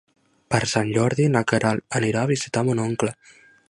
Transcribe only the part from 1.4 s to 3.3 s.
Queralt anirà a visitar mon oncle.